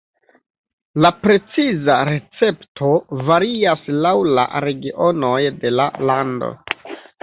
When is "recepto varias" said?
2.09-3.87